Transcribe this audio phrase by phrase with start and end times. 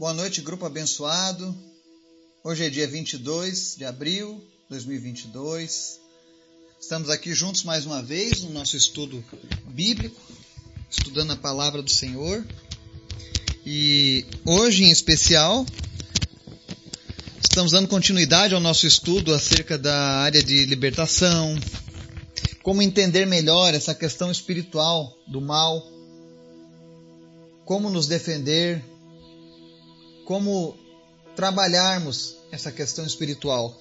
[0.00, 1.54] Boa noite, grupo abençoado.
[2.42, 6.00] Hoje é dia 22 de abril de 2022.
[6.80, 9.22] Estamos aqui juntos mais uma vez no nosso estudo
[9.66, 10.18] bíblico,
[10.90, 12.42] estudando a palavra do Senhor.
[13.66, 15.66] E hoje em especial,
[17.38, 21.58] estamos dando continuidade ao nosso estudo acerca da área de libertação,
[22.62, 25.86] como entender melhor essa questão espiritual do mal,
[27.66, 28.82] como nos defender
[30.30, 30.76] como
[31.34, 33.76] trabalharmos essa questão espiritual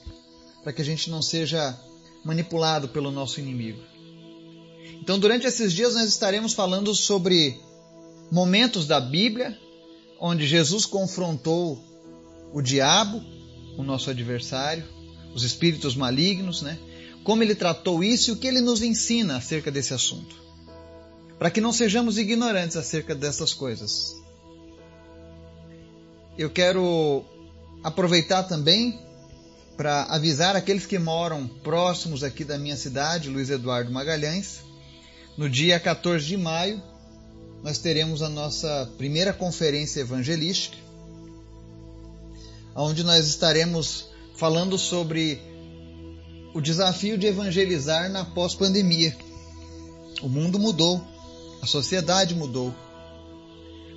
[0.64, 1.80] para que a gente não seja
[2.26, 3.80] manipulado pelo nosso inimigo.
[5.00, 7.62] Então, durante esses dias, nós estaremos falando sobre
[8.32, 9.56] momentos da Bíblia
[10.20, 11.80] onde Jesus confrontou
[12.52, 13.22] o diabo,
[13.78, 14.84] o nosso adversário,
[15.36, 16.80] os espíritos malignos, né?
[17.24, 20.36] Como ele tratou isso e o que ele nos ensina acerca desse assunto.
[21.38, 24.19] Para que não sejamos ignorantes acerca dessas coisas
[26.40, 27.26] eu quero
[27.84, 28.98] aproveitar também
[29.76, 34.62] para avisar aqueles que moram próximos aqui da minha cidade, Luiz Eduardo Magalhães.
[35.38, 36.82] No dia 14 de maio,
[37.62, 40.78] nós teremos a nossa primeira conferência evangelística,
[42.74, 44.06] onde nós estaremos
[44.38, 45.42] falando sobre
[46.54, 49.14] o desafio de evangelizar na pós-pandemia.
[50.22, 51.06] O mundo mudou,
[51.62, 52.74] a sociedade mudou,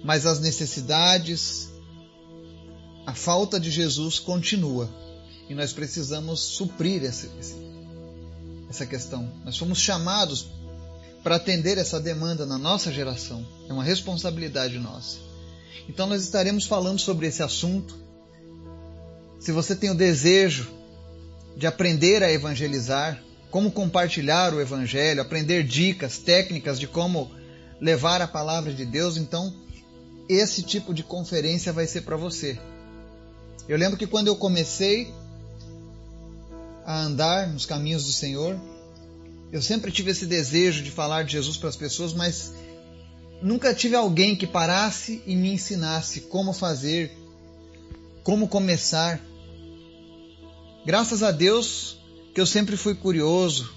[0.02, 1.71] mas as necessidades,
[3.06, 4.88] a falta de Jesus continua
[5.48, 7.28] e nós precisamos suprir essa,
[8.70, 9.30] essa questão.
[9.44, 10.48] Nós fomos chamados
[11.22, 15.18] para atender essa demanda na nossa geração, é uma responsabilidade nossa.
[15.88, 17.96] Então, nós estaremos falando sobre esse assunto.
[19.40, 20.70] Se você tem o desejo
[21.56, 27.30] de aprender a evangelizar, como compartilhar o evangelho, aprender dicas, técnicas de como
[27.80, 29.54] levar a palavra de Deus, então
[30.28, 32.58] esse tipo de conferência vai ser para você.
[33.68, 35.12] Eu lembro que quando eu comecei
[36.84, 38.60] a andar nos caminhos do Senhor,
[39.52, 42.52] eu sempre tive esse desejo de falar de Jesus para as pessoas, mas
[43.40, 47.16] nunca tive alguém que parasse e me ensinasse como fazer,
[48.24, 49.20] como começar.
[50.84, 51.98] Graças a Deus
[52.34, 53.72] que eu sempre fui curioso.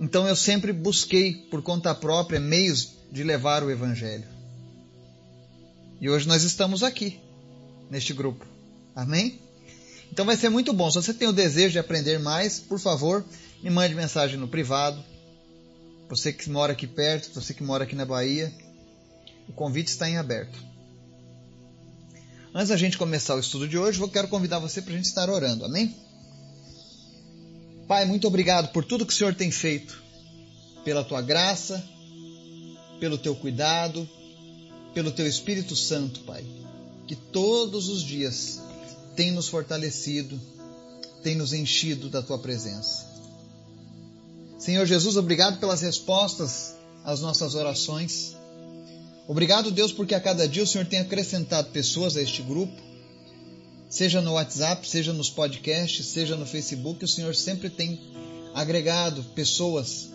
[0.00, 4.26] Então eu sempre busquei por conta própria meios de levar o evangelho.
[6.00, 7.20] E hoje nós estamos aqui
[7.90, 8.44] neste grupo.
[8.94, 9.38] Amém?
[10.12, 10.90] Então vai ser muito bom.
[10.90, 13.24] Se você tem o desejo de aprender mais, por favor,
[13.62, 15.02] me mande mensagem no privado.
[16.08, 18.52] Você que mora aqui perto, você que mora aqui na Bahia,
[19.48, 20.58] o convite está em aberto.
[22.54, 25.04] Antes da gente começar o estudo de hoje, eu quero convidar você para a gente
[25.04, 25.64] estar orando.
[25.64, 25.94] Amém?
[27.86, 30.02] Pai, muito obrigado por tudo que o Senhor tem feito,
[30.84, 31.86] pela tua graça,
[32.98, 34.08] pelo teu cuidado,
[34.94, 36.44] pelo teu Espírito Santo, Pai
[37.08, 38.60] que todos os dias
[39.16, 40.38] tem nos fortalecido,
[41.22, 43.08] tem nos enchido da tua presença.
[44.58, 48.36] Senhor Jesus, obrigado pelas respostas às nossas orações.
[49.26, 52.76] Obrigado, Deus, porque a cada dia o Senhor tem acrescentado pessoas a este grupo,
[53.88, 57.98] seja no WhatsApp, seja nos podcasts, seja no Facebook, o Senhor sempre tem
[58.54, 60.10] agregado pessoas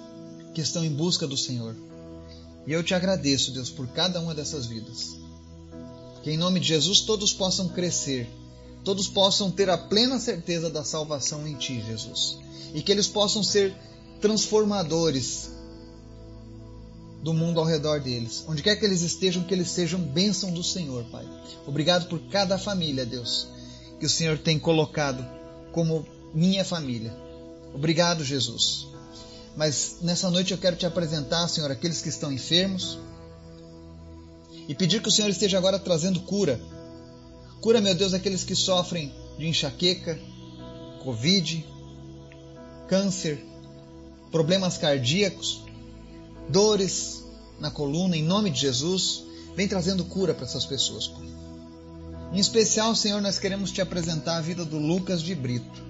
[0.53, 1.75] que estão em busca do Senhor.
[2.67, 5.22] E eu te agradeço, Deus, por cada uma dessas vidas.
[6.23, 8.29] Que em nome de Jesus todos possam crescer,
[8.83, 12.39] todos possam ter a plena certeza da salvação em Ti, Jesus.
[12.73, 13.75] E que eles possam ser
[14.21, 15.51] transformadores
[17.21, 18.43] do mundo ao redor deles.
[18.47, 21.27] Onde quer que eles estejam, que eles sejam bênção do Senhor, Pai.
[21.67, 23.47] Obrigado por cada família, Deus,
[23.99, 25.25] que o Senhor tem colocado
[25.71, 27.13] como minha família.
[27.73, 28.87] Obrigado, Jesus.
[29.55, 32.97] Mas nessa noite eu quero te apresentar, Senhor, aqueles que estão enfermos,
[34.67, 36.59] e pedir que o Senhor esteja agora trazendo cura.
[37.61, 40.19] Cura, meu Deus, aqueles que sofrem de enxaqueca,
[41.03, 41.65] Covid,
[42.87, 43.43] câncer,
[44.31, 45.61] problemas cardíacos,
[46.49, 47.23] dores
[47.59, 49.23] na coluna, em nome de Jesus.
[49.55, 51.11] Vem trazendo cura para essas pessoas.
[52.31, 55.83] Em especial, Senhor, nós queremos te apresentar a vida do Lucas de Brito.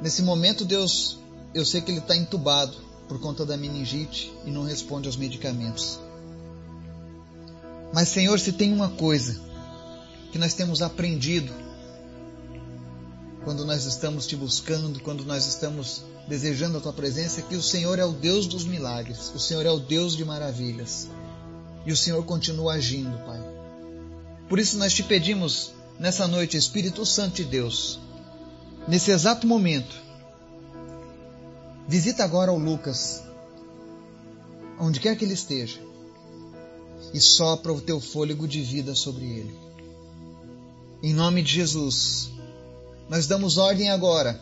[0.00, 1.18] Nesse momento, Deus,
[1.52, 2.74] eu sei que ele está entubado
[3.06, 6.00] por conta da meningite e não responde aos medicamentos.
[7.94, 9.40] Mas, Senhor, se tem uma coisa
[10.32, 11.52] que nós temos aprendido
[13.44, 17.62] quando nós estamos te buscando, quando nós estamos desejando a tua presença, é que o
[17.62, 21.06] Senhor é o Deus dos milagres, o Senhor é o Deus de maravilhas.
[21.86, 23.40] E o Senhor continua agindo, Pai.
[24.48, 28.00] Por isso nós te pedimos nessa noite, Espírito Santo de Deus,
[28.88, 29.94] nesse exato momento,
[31.86, 33.22] visita agora o Lucas,
[34.80, 35.93] onde quer que ele esteja
[37.14, 39.54] e sopra o teu fôlego de vida sobre ele.
[41.00, 42.28] Em nome de Jesus,
[43.08, 44.40] nós damos ordem agora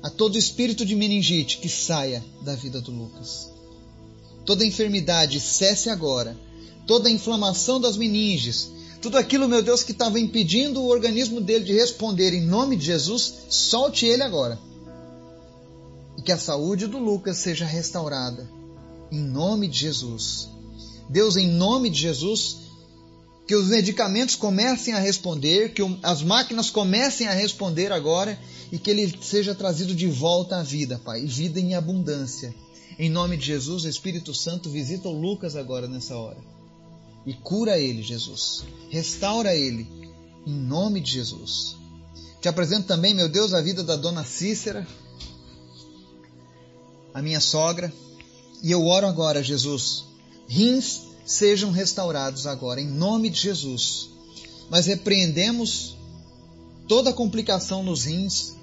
[0.00, 3.50] a todo espírito de meningite que saia da vida do Lucas.
[4.44, 6.36] Toda enfermidade cesse agora.
[6.86, 8.70] Toda inflamação das meninges,
[9.02, 12.86] tudo aquilo, meu Deus, que estava impedindo o organismo dele de responder em nome de
[12.86, 14.56] Jesus, solte ele agora.
[16.16, 18.48] E que a saúde do Lucas seja restaurada
[19.10, 20.55] em nome de Jesus.
[21.08, 22.58] Deus, em nome de Jesus,
[23.46, 28.38] que os medicamentos comecem a responder, que as máquinas comecem a responder agora
[28.72, 32.54] e que ele seja trazido de volta à vida, Pai, vida em abundância.
[32.98, 36.56] Em nome de Jesus, o Espírito Santo visita o Lucas agora nessa hora
[37.26, 38.64] e cura ele, Jesus.
[38.88, 39.86] Restaura ele,
[40.46, 41.76] em nome de Jesus.
[42.40, 44.86] Te apresento também, meu Deus, a vida da dona Cícera,
[47.12, 47.92] a minha sogra,
[48.62, 50.04] e eu oro agora, Jesus,
[50.48, 54.08] rins sejam restaurados agora, em nome de Jesus.
[54.70, 55.96] Nós repreendemos
[56.88, 58.54] toda complicação nos rins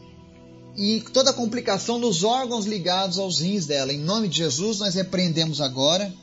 [0.76, 3.94] e toda complicação nos órgãos ligados aos rins dela.
[3.94, 6.14] Em nome de Jesus, nós repreendemos agora.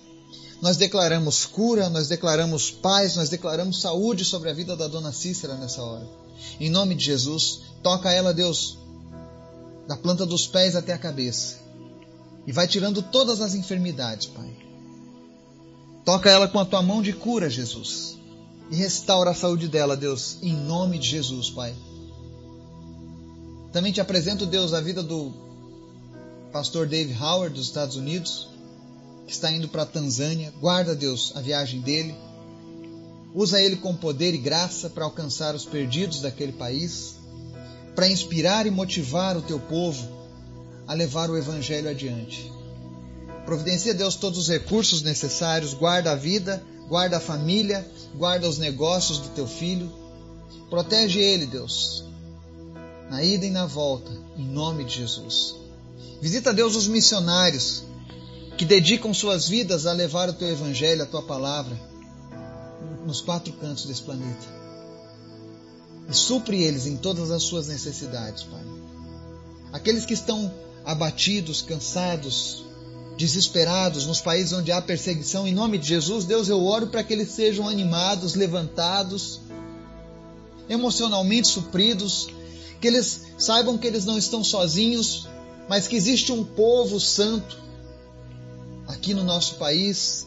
[0.61, 5.55] Nós declaramos cura, nós declaramos paz, nós declaramos saúde sobre a vida da dona Cícera
[5.55, 6.07] nessa hora.
[6.59, 8.79] Em nome de Jesus, toca ela, Deus,
[9.87, 11.57] da planta dos pés até a cabeça.
[12.47, 14.70] E vai tirando todas as enfermidades, Pai.
[16.05, 18.19] Toca ela com a tua mão de cura, Jesus.
[18.70, 21.75] E restaura a saúde dela, Deus, em nome de Jesus, Pai.
[23.73, 25.32] Também te apresento, Deus, a vida do
[26.52, 28.49] pastor Dave Howard dos Estados Unidos,
[29.26, 30.52] que está indo para a Tanzânia.
[30.61, 32.14] Guarda, Deus, a viagem dele.
[33.35, 37.17] Usa ele com poder e graça para alcançar os perdidos daquele país,
[37.94, 40.20] para inspirar e motivar o teu povo
[40.91, 42.50] a levar o evangelho adiante.
[43.45, 49.19] Providencia, Deus, todos os recursos necessários, guarda a vida, guarda a família, guarda os negócios
[49.19, 49.91] do teu filho.
[50.69, 52.05] Protege ele, Deus,
[53.09, 55.57] na ida e na volta, em nome de Jesus.
[56.21, 57.85] Visita, Deus, os missionários
[58.57, 61.75] que dedicam suas vidas a levar o teu evangelho, a tua palavra,
[63.07, 64.47] nos quatro cantos desse planeta.
[66.09, 68.65] E supre eles em todas as suas necessidades, Pai.
[69.73, 70.53] Aqueles que estão
[70.85, 72.65] abatidos, cansados,
[73.21, 77.13] desesperados nos países onde há perseguição, em nome de Jesus, Deus, eu oro para que
[77.13, 79.43] eles sejam animados, levantados,
[80.71, 82.29] emocionalmente supridos,
[82.81, 85.29] que eles saibam que eles não estão sozinhos,
[85.69, 87.59] mas que existe um povo santo
[88.89, 90.27] aqui no nosso país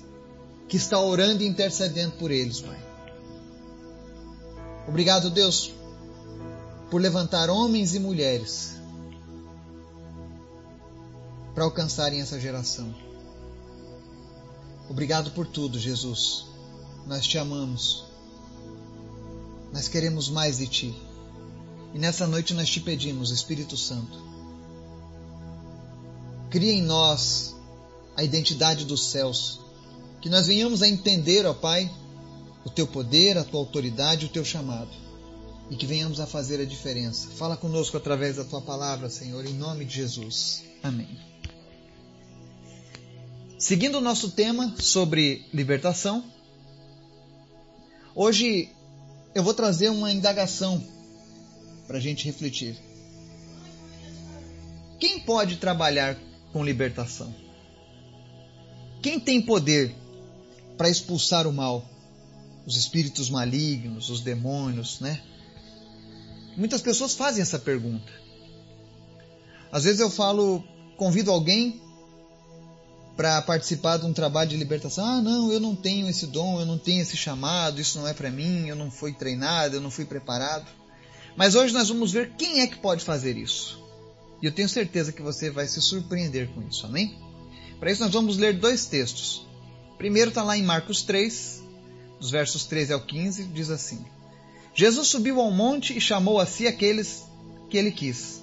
[0.70, 2.78] que está orando e intercedendo por eles, Pai.
[4.88, 5.72] Obrigado, Deus,
[6.92, 8.83] por levantar homens e mulheres
[11.54, 12.94] para alcançarem essa geração.
[14.90, 16.46] Obrigado por tudo, Jesus.
[17.08, 18.06] Nós te amamos.
[19.72, 20.96] Nós queremos mais de ti.
[21.94, 24.20] E nessa noite nós te pedimos, Espírito Santo,
[26.50, 27.56] cria em nós
[28.16, 29.60] a identidade dos céus,
[30.22, 31.92] que nós venhamos a entender, ó Pai,
[32.66, 34.92] o teu poder, a tua autoridade, o teu chamado,
[35.70, 37.30] e que venhamos a fazer a diferença.
[37.30, 40.64] Fala conosco através da tua palavra, Senhor, em nome de Jesus.
[40.82, 41.33] Amém.
[43.64, 46.22] Seguindo o nosso tema sobre libertação,
[48.14, 48.70] hoje
[49.34, 50.86] eu vou trazer uma indagação
[51.88, 52.76] para a gente refletir.
[55.00, 56.20] Quem pode trabalhar
[56.52, 57.34] com libertação?
[59.02, 59.96] Quem tem poder
[60.78, 61.90] para expulsar o mal?
[62.68, 65.24] Os espíritos malignos, os demônios, né?
[66.58, 68.12] Muitas pessoas fazem essa pergunta.
[69.72, 70.62] Às vezes eu falo,
[70.98, 71.82] convido alguém
[73.16, 75.06] para participar de um trabalho de libertação.
[75.06, 78.14] Ah, não, eu não tenho esse dom, eu não tenho esse chamado, isso não é
[78.14, 80.66] para mim, eu não fui treinado, eu não fui preparado.
[81.36, 83.82] Mas hoje nós vamos ver quem é que pode fazer isso.
[84.42, 87.18] E eu tenho certeza que você vai se surpreender com isso, amém?
[87.80, 89.48] Para isso nós vamos ler dois textos.
[89.98, 91.64] Primeiro está lá em Marcos 3,
[92.20, 94.04] dos versos 13 ao 15, diz assim:
[94.74, 97.24] Jesus subiu ao monte e chamou a si aqueles
[97.70, 98.42] que ele quis,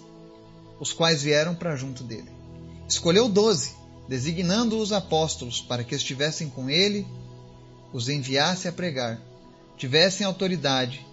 [0.78, 2.30] os quais vieram para junto dele.
[2.88, 3.79] Escolheu doze
[4.10, 7.06] designando os apóstolos para que estivessem com ele,
[7.92, 9.22] os enviasse a pregar,
[9.76, 11.06] tivessem autoridade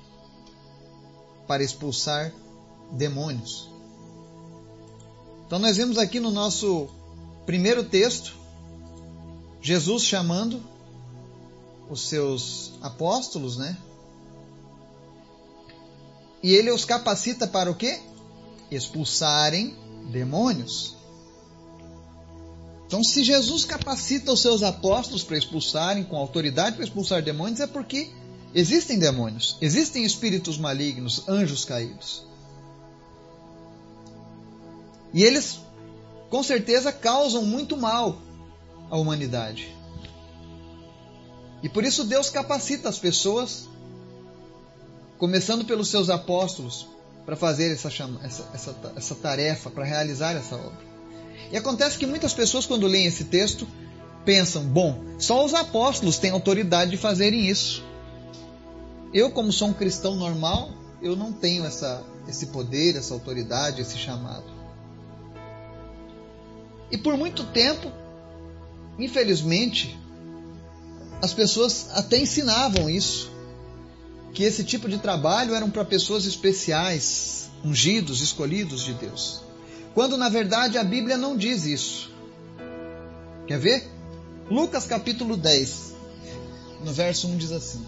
[1.47, 2.33] para expulsar
[2.91, 3.69] demônios.
[5.45, 6.89] Então nós vemos aqui no nosso
[7.45, 8.35] primeiro texto
[9.61, 10.59] Jesus chamando
[11.91, 13.77] os seus apóstolos, né?
[16.41, 17.99] E ele os capacita para o quê?
[18.71, 19.75] Expulsarem
[20.11, 20.96] demônios.
[22.87, 27.67] Então, se Jesus capacita os seus apóstolos para expulsarem, com autoridade para expulsar demônios, é
[27.67, 28.09] porque
[28.55, 32.25] existem demônios, existem espíritos malignos, anjos caídos.
[35.13, 35.59] E eles,
[36.29, 38.21] com certeza, causam muito mal
[38.89, 39.75] à humanidade.
[41.61, 43.67] E por isso Deus capacita as pessoas,
[45.17, 46.87] começando pelos seus apóstolos,
[47.25, 47.89] para fazer essa,
[48.23, 50.86] essa, essa, essa tarefa, para realizar essa obra.
[51.51, 53.67] E acontece que muitas pessoas, quando leem esse texto,
[54.25, 57.83] pensam: bom, só os apóstolos têm autoridade de fazerem isso.
[59.13, 63.97] Eu, como sou um cristão normal, eu não tenho essa, esse poder, essa autoridade, esse
[63.97, 64.45] chamado.
[66.91, 67.91] E por muito tempo,
[68.99, 69.97] infelizmente,
[71.21, 73.31] as pessoas até ensinavam isso,
[74.33, 79.46] que esse tipo de trabalho eram para pessoas especiais, ungidos, escolhidos de Deus.
[79.97, 82.11] Quando na verdade a Bíblia não diz isso.
[83.47, 83.89] Quer ver?
[84.47, 85.95] Lucas capítulo 10,
[86.85, 87.83] no verso 1 diz assim: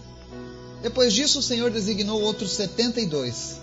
[0.82, 3.60] Depois disso o Senhor designou outros setenta e dois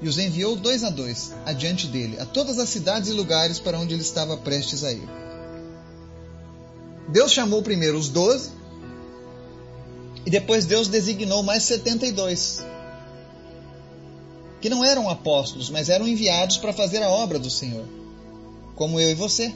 [0.00, 3.76] e os enviou dois a dois adiante dele, a todas as cidades e lugares para
[3.76, 5.08] onde ele estava prestes a ir.
[7.08, 8.52] Deus chamou primeiro os doze
[10.24, 12.64] e depois Deus designou mais setenta e dois
[14.60, 17.84] que não eram apóstolos, mas eram enviados para fazer a obra do Senhor,
[18.74, 19.52] como eu e você.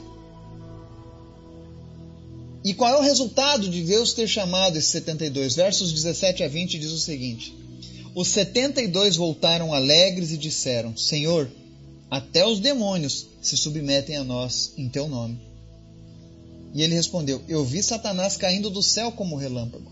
[2.64, 5.56] E qual é o resultado de Deus ter chamado esses 72?
[5.56, 7.52] Versos 17 a 20 diz o seguinte:
[8.14, 11.50] Os 72 voltaram alegres e disseram: Senhor,
[12.08, 15.40] até os demônios se submetem a nós em teu nome.
[16.72, 19.90] E ele respondeu: Eu vi Satanás caindo do céu como relâmpago.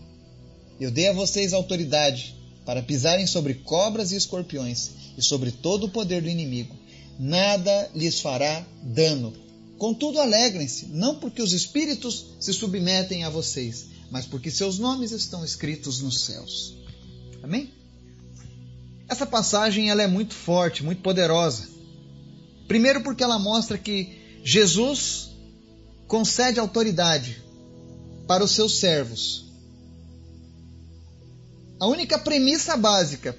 [0.80, 5.90] Eu dei a vocês autoridade para pisarem sobre cobras e escorpiões e sobre todo o
[5.90, 6.76] poder do inimigo.
[7.18, 9.32] Nada lhes fará dano.
[9.78, 15.44] Contudo, alegrem-se, não porque os espíritos se submetem a vocês, mas porque seus nomes estão
[15.44, 16.74] escritos nos céus.
[17.42, 17.70] Amém?
[19.08, 21.68] Essa passagem ela é muito forte, muito poderosa.
[22.68, 25.30] Primeiro porque ela mostra que Jesus
[26.06, 27.42] concede autoridade
[28.26, 29.49] para os seus servos
[31.80, 33.36] a única premissa básica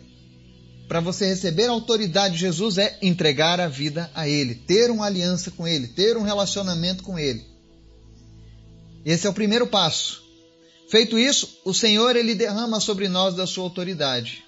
[0.87, 5.05] para você receber a autoridade de Jesus é entregar a vida a Ele, ter uma
[5.05, 7.45] aliança com Ele, ter um relacionamento com Ele.
[9.05, 10.21] Esse é o primeiro passo.
[10.89, 14.43] Feito isso, o Senhor ele derrama sobre nós da sua autoridade.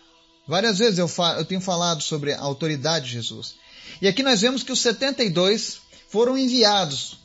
[0.46, 3.56] Várias vezes eu, eu tenho falado sobre a autoridade de Jesus.
[4.02, 5.78] E aqui nós vemos que os 72
[6.10, 7.18] foram enviados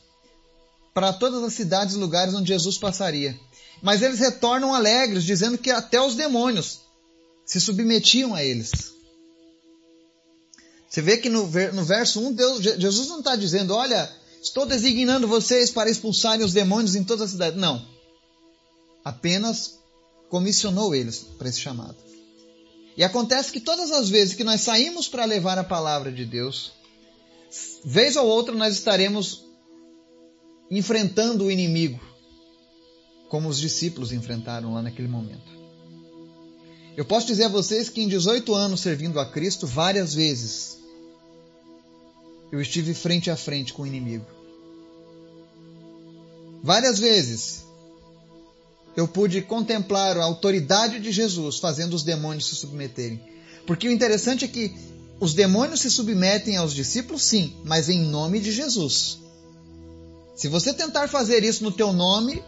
[0.93, 3.37] para todas as cidades e lugares onde Jesus passaria.
[3.81, 6.81] Mas eles retornam alegres, dizendo que até os demônios
[7.45, 8.93] se submetiam a eles.
[10.87, 15.27] Você vê que no, no verso 1, Deus, Jesus não está dizendo, olha, estou designando
[15.27, 17.57] vocês para expulsarem os demônios em toda a cidade.
[17.57, 17.85] Não.
[19.03, 19.79] Apenas
[20.29, 21.95] comissionou eles para esse chamado.
[22.97, 26.73] E acontece que todas as vezes que nós saímos para levar a palavra de Deus,
[27.83, 29.45] vez ou outra nós estaremos
[30.69, 31.99] enfrentando o inimigo
[33.29, 35.57] como os discípulos enfrentaram lá naquele momento.
[36.97, 40.79] Eu posso dizer a vocês que em 18 anos servindo a Cristo, várias vezes
[42.51, 44.25] eu estive frente a frente com o inimigo.
[46.61, 47.63] Várias vezes
[48.97, 53.21] eu pude contemplar a autoridade de Jesus fazendo os demônios se submeterem.
[53.65, 54.75] Porque o interessante é que
[55.19, 59.19] os demônios se submetem aos discípulos, sim, mas em nome de Jesus.
[60.35, 62.43] Se você tentar fazer isso no teu nome,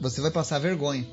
[0.00, 1.06] você vai passar vergonha.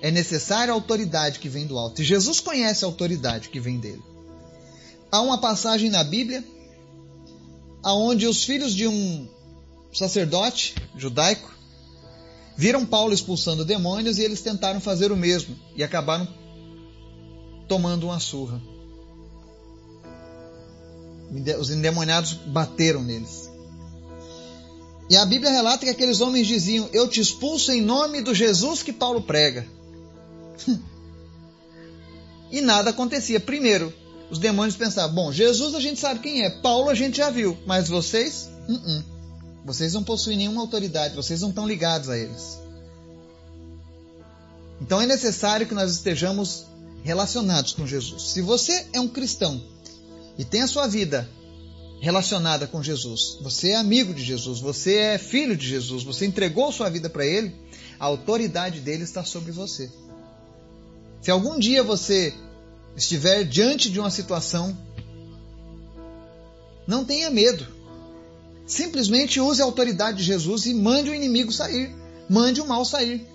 [0.00, 2.00] É necessária a autoridade que vem do alto.
[2.00, 4.02] E Jesus conhece a autoridade que vem dele.
[5.10, 6.44] Há uma passagem na Bíblia
[7.82, 9.28] aonde os filhos de um
[9.92, 11.56] sacerdote judaico
[12.56, 16.28] viram Paulo expulsando demônios e eles tentaram fazer o mesmo e acabaram
[17.68, 18.60] tomando uma surra.
[21.58, 23.47] Os endemoniados bateram neles.
[25.10, 28.82] E a Bíblia relata que aqueles homens diziam: Eu te expulso em nome do Jesus
[28.82, 29.66] que Paulo prega.
[32.52, 33.40] e nada acontecia.
[33.40, 33.92] Primeiro,
[34.30, 37.56] os demônios pensavam: Bom, Jesus a gente sabe quem é, Paulo a gente já viu,
[37.66, 39.04] mas vocês, uh -uh.
[39.64, 42.58] vocês não possuem nenhuma autoridade, vocês não estão ligados a eles.
[44.80, 46.66] Então é necessário que nós estejamos
[47.02, 48.30] relacionados com Jesus.
[48.30, 49.60] Se você é um cristão
[50.36, 51.28] e tem a sua vida
[52.00, 53.38] relacionada com Jesus.
[53.40, 57.26] Você é amigo de Jesus, você é filho de Jesus, você entregou sua vida para
[57.26, 57.54] Ele,
[57.98, 59.90] a autoridade dele está sobre você.
[61.20, 62.32] Se algum dia você
[62.96, 64.76] estiver diante de uma situação,
[66.86, 67.66] não tenha medo.
[68.66, 71.94] Simplesmente use a autoridade de Jesus e mande o inimigo sair,
[72.28, 73.26] mande o mal sair.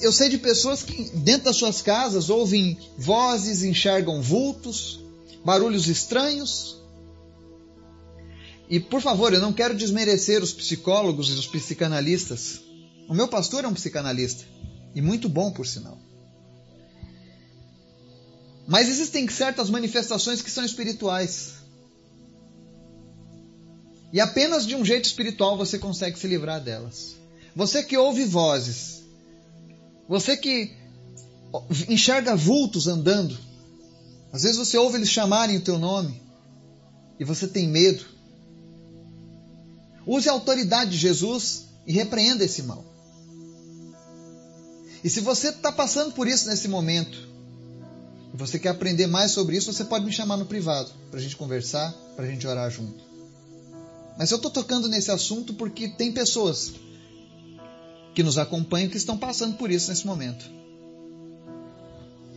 [0.00, 5.00] Eu sei de pessoas que dentro das suas casas ouvem vozes, enxergam vultos,
[5.44, 6.76] barulhos estranhos.
[8.68, 12.60] E por favor, eu não quero desmerecer os psicólogos e os psicanalistas.
[13.08, 14.44] O meu pastor é um psicanalista
[14.94, 15.98] e muito bom, por sinal.
[18.66, 21.54] Mas existem certas manifestações que são espirituais.
[24.12, 27.16] E apenas de um jeito espiritual você consegue se livrar delas.
[27.54, 29.02] Você que ouve vozes,
[30.08, 30.72] você que
[31.88, 33.36] enxerga vultos andando,
[34.32, 36.20] às vezes você ouve eles chamarem o teu nome
[37.20, 38.15] e você tem medo.
[40.06, 42.84] Use a autoridade de Jesus e repreenda esse mal.
[45.02, 47.26] E se você está passando por isso nesse momento,
[48.32, 51.22] e você quer aprender mais sobre isso, você pode me chamar no privado para a
[51.22, 53.04] gente conversar, para a gente orar junto.
[54.18, 56.72] Mas eu estou tocando nesse assunto porque tem pessoas
[58.14, 60.44] que nos acompanham que estão passando por isso nesse momento.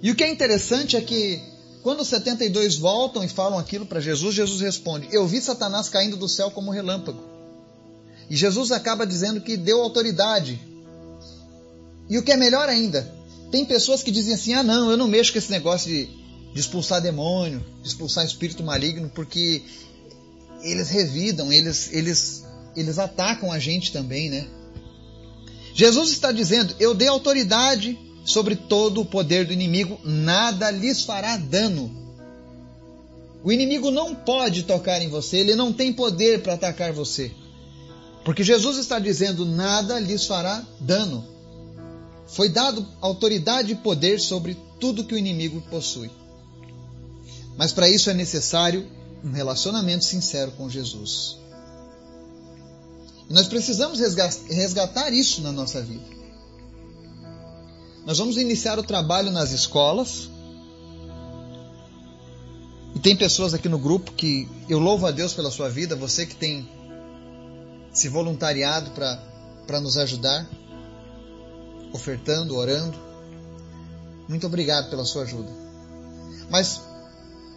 [0.01, 1.41] E o que é interessante é que
[1.81, 6.17] quando os 72 voltam e falam aquilo para Jesus, Jesus responde: Eu vi Satanás caindo
[6.17, 7.28] do céu como relâmpago.
[8.29, 10.59] E Jesus acaba dizendo que deu autoridade.
[12.09, 13.11] E o que é melhor ainda,
[13.51, 16.05] tem pessoas que dizem assim: ah, não, eu não mexo com esse negócio de,
[16.53, 19.63] de expulsar demônio, de expulsar espírito maligno, porque
[20.61, 22.45] eles revidam, eles, eles,
[22.75, 24.47] eles atacam a gente também, né?
[25.73, 31.35] Jesus está dizendo: eu dei autoridade sobre todo o poder do inimigo, nada lhes fará
[31.37, 31.97] dano.
[33.43, 37.31] O inimigo não pode tocar em você, ele não tem poder para atacar você.
[38.29, 41.25] Porque Jesus está dizendo: nada lhes fará dano.
[42.27, 46.11] Foi dado autoridade e poder sobre tudo que o inimigo possui.
[47.57, 48.87] Mas para isso é necessário
[49.23, 51.39] um relacionamento sincero com Jesus.
[53.27, 56.05] E nós precisamos resgatar isso na nossa vida.
[58.05, 60.29] Nós vamos iniciar o trabalho nas escolas.
[62.93, 66.27] E tem pessoas aqui no grupo que eu louvo a Deus pela sua vida, você
[66.27, 66.77] que tem
[67.99, 70.47] se voluntariado para nos ajudar
[71.91, 72.97] ofertando, orando.
[74.25, 75.51] Muito obrigado pela sua ajuda.
[76.49, 76.79] Mas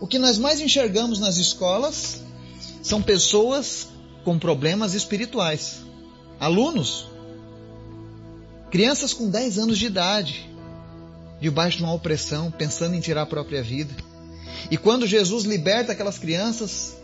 [0.00, 2.22] o que nós mais enxergamos nas escolas
[2.82, 3.86] são pessoas
[4.24, 5.78] com problemas espirituais,
[6.40, 7.06] alunos,
[8.68, 10.50] crianças com 10 anos de idade,
[11.40, 13.94] debaixo de uma opressão, pensando em tirar a própria vida.
[14.72, 16.96] E quando Jesus liberta aquelas crianças,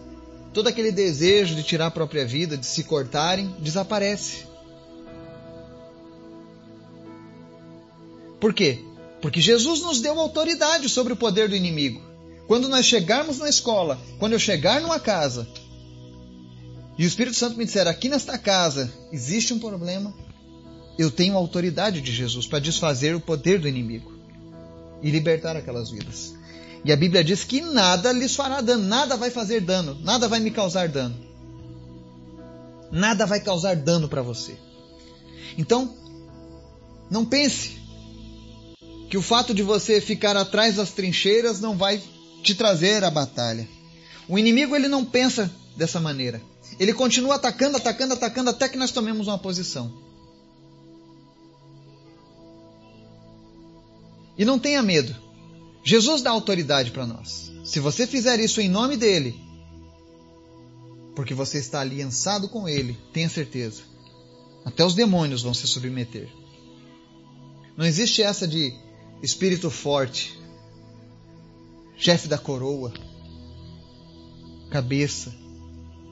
[0.58, 4.38] todo aquele desejo de tirar a própria vida, de se cortarem, desaparece.
[8.40, 8.80] Por quê?
[9.22, 12.02] Porque Jesus nos deu autoridade sobre o poder do inimigo.
[12.48, 15.46] Quando nós chegarmos na escola, quando eu chegar numa casa,
[16.98, 20.12] e o Espírito Santo me disser: aqui nesta casa existe um problema,
[20.98, 24.12] eu tenho a autoridade de Jesus para desfazer o poder do inimigo
[25.04, 26.34] e libertar aquelas vidas.
[26.84, 30.40] E a Bíblia diz que nada lhes fará dano, nada vai fazer dano, nada vai
[30.40, 31.16] me causar dano.
[32.90, 34.56] Nada vai causar dano para você.
[35.56, 35.94] Então,
[37.10, 37.76] não pense
[39.10, 42.00] que o fato de você ficar atrás das trincheiras não vai
[42.42, 43.68] te trazer a batalha.
[44.28, 46.40] O inimigo ele não pensa dessa maneira.
[46.78, 49.92] Ele continua atacando, atacando, atacando até que nós tomemos uma posição.
[54.36, 55.27] E não tenha medo.
[55.82, 57.52] Jesus dá autoridade para nós.
[57.64, 59.38] Se você fizer isso em nome dele,
[61.14, 63.82] porque você está aliançado com ele, tenha certeza.
[64.64, 66.28] Até os demônios vão se submeter.
[67.76, 68.74] Não existe essa de
[69.22, 70.38] espírito forte,
[71.96, 72.92] chefe da coroa,
[74.70, 75.34] cabeça,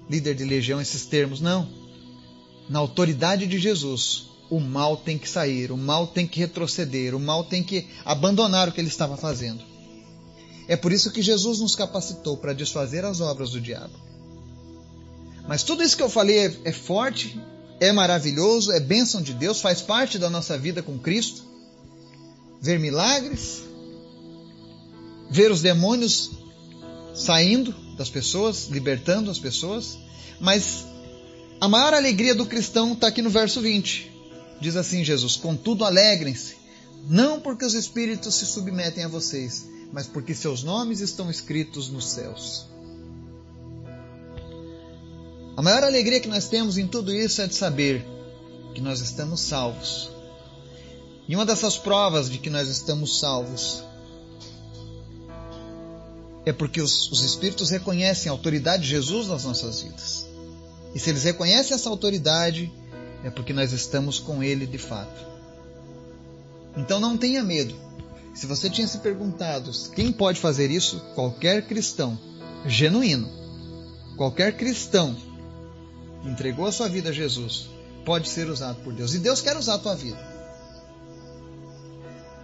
[0.09, 1.40] líder de legião, esses termos.
[1.40, 1.68] Não.
[2.68, 7.20] Na autoridade de Jesus, o mal tem que sair, o mal tem que retroceder, o
[7.20, 9.62] mal tem que abandonar o que ele estava fazendo.
[10.68, 13.94] É por isso que Jesus nos capacitou para desfazer as obras do diabo.
[15.46, 17.40] Mas tudo isso que eu falei é, é forte,
[17.80, 21.46] é maravilhoso, é bênção de Deus, faz parte da nossa vida com Cristo
[22.61, 23.62] ver milagres,
[25.30, 26.30] ver os demônios
[27.14, 29.98] saindo das pessoas, libertando as pessoas,
[30.40, 30.85] mas
[31.61, 34.15] a maior alegria do cristão está aqui no verso 20.
[34.60, 36.56] Diz assim Jesus: Contudo, alegrem-se,
[37.08, 42.08] não porque os espíritos se submetem a vocês, mas porque seus nomes estão escritos nos
[42.08, 42.66] céus.
[45.56, 48.04] A maior alegria que nós temos em tudo isso é de saber
[48.74, 50.10] que nós estamos salvos
[51.28, 53.82] e uma dessas provas de que nós estamos salvos
[56.44, 60.26] é porque os, os Espíritos reconhecem a autoridade de Jesus nas nossas vidas.
[60.94, 62.72] E se eles reconhecem essa autoridade,
[63.26, 65.26] é porque nós estamos com Ele de fato.
[66.76, 67.74] Então não tenha medo.
[68.32, 72.16] Se você tinha se perguntado quem pode fazer isso, qualquer cristão
[72.66, 73.28] genuíno,
[74.16, 75.16] qualquer cristão
[76.22, 77.68] que entregou a sua vida a Jesus,
[78.04, 79.12] pode ser usado por Deus.
[79.12, 80.36] E Deus quer usar a tua vida.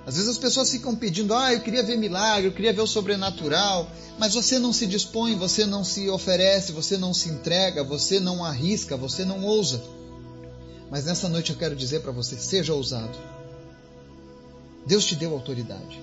[0.04, 2.88] Às vezes as pessoas ficam pedindo, ah, eu queria ver milagre, eu queria ver o
[2.88, 8.18] sobrenatural, mas você não se dispõe, você não se oferece, você não se entrega, você
[8.18, 10.01] não arrisca, você não ousa.
[10.92, 13.16] Mas nessa noite eu quero dizer para você: seja ousado.
[14.86, 15.98] Deus te deu autoridade.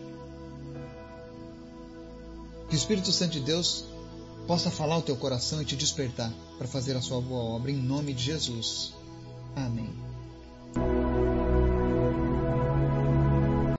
[2.67, 3.85] Que o Espírito Santo de Deus
[4.47, 7.77] possa falar ao teu coração e te despertar para fazer a sua boa obra em
[7.77, 8.93] nome de Jesus.
[9.55, 9.93] Amém.